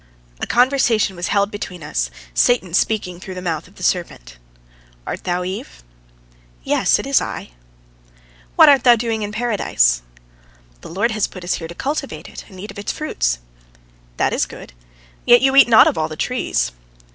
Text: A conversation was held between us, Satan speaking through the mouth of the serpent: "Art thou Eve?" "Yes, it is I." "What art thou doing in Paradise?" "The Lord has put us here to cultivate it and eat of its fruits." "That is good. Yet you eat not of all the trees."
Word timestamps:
A 0.39 0.47
conversation 0.47 1.15
was 1.15 1.27
held 1.27 1.51
between 1.51 1.83
us, 1.83 2.09
Satan 2.33 2.73
speaking 2.73 3.19
through 3.19 3.35
the 3.35 3.39
mouth 3.43 3.67
of 3.67 3.75
the 3.75 3.83
serpent: 3.83 4.37
"Art 5.05 5.25
thou 5.25 5.43
Eve?" 5.43 5.83
"Yes, 6.63 6.97
it 6.97 7.05
is 7.05 7.21
I." 7.21 7.51
"What 8.55 8.67
art 8.67 8.83
thou 8.83 8.95
doing 8.95 9.21
in 9.21 9.31
Paradise?" 9.31 10.01
"The 10.81 10.89
Lord 10.89 11.11
has 11.11 11.27
put 11.27 11.43
us 11.43 11.53
here 11.61 11.67
to 11.67 11.75
cultivate 11.75 12.27
it 12.29 12.45
and 12.49 12.59
eat 12.59 12.71
of 12.71 12.79
its 12.79 12.91
fruits." 12.91 13.37
"That 14.17 14.33
is 14.33 14.47
good. 14.47 14.73
Yet 15.23 15.41
you 15.41 15.55
eat 15.55 15.67
not 15.67 15.85
of 15.85 15.99
all 15.99 16.07
the 16.09 16.15
trees." 16.15 16.71